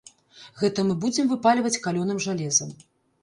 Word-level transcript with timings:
Гэта 0.61 0.85
мы 0.87 0.95
будзем 1.03 1.25
выпальваць 1.33 1.81
калёным 1.85 2.23
жалезам. 2.27 2.73